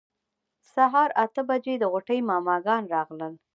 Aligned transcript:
سهار 0.73 1.09
اته 1.23 1.41
بجې 1.49 1.75
د 1.79 1.83
غوټۍ 1.91 2.19
ماما 2.29 2.55
ګان 2.65 2.83
راغلل. 2.93 3.33